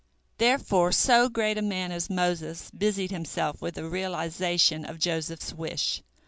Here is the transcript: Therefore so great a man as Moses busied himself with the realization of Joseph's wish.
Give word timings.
Therefore 0.39 0.91
so 0.91 1.29
great 1.29 1.59
a 1.59 1.61
man 1.61 1.91
as 1.91 2.09
Moses 2.09 2.71
busied 2.75 3.11
himself 3.11 3.61
with 3.61 3.75
the 3.75 3.87
realization 3.87 4.83
of 4.83 4.97
Joseph's 4.97 5.53
wish. 5.53 6.01